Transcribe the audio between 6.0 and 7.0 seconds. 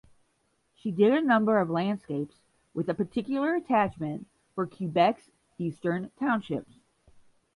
Townships.